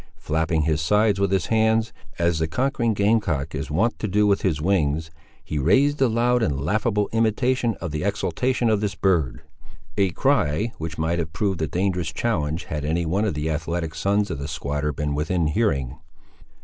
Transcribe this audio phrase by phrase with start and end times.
[0.17, 4.25] Flapping his sides with his hands, as the conquering game cock is wont to do
[4.25, 5.11] with his wings,
[5.43, 9.43] he raised a loud and laughable imitation of the exultation of this bird;
[9.97, 13.93] a cry which might have proved a dangerous challenge had any one of the athletic
[13.93, 15.99] sons of the squatter been within hearing.